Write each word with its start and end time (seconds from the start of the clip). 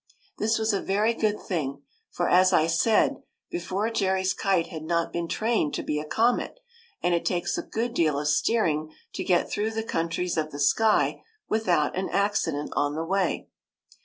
This 0.39 0.57
was 0.57 0.73
a 0.73 0.81
very 0.81 1.13
good 1.13 1.39
thing, 1.39 1.83
for, 2.09 2.27
as 2.27 2.53
I 2.53 2.65
said 2.65 3.17
be 3.51 3.59
fore, 3.59 3.91
Jerry's 3.91 4.33
kite 4.33 4.65
had 4.69 4.81
not 4.81 5.13
been 5.13 5.27
trained 5.27 5.75
to 5.75 5.83
be 5.83 5.99
a 5.99 6.05
comet, 6.07 6.59
and 7.03 7.13
it 7.13 7.23
takes 7.23 7.55
a 7.55 7.61
good 7.61 7.93
deal 7.93 8.17
of 8.19 8.27
steering 8.27 8.91
to 9.13 9.23
get 9.23 9.47
through 9.47 9.69
the 9.69 9.83
countries 9.83 10.37
of 10.37 10.49
the 10.49 10.59
sky 10.59 11.21
without 11.49 11.95
an 11.95 12.09
accident 12.09 12.73
on 12.75 12.95
the 12.95 13.05
way. 13.05 13.47